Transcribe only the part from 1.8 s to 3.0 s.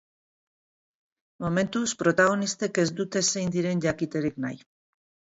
protagonistek ez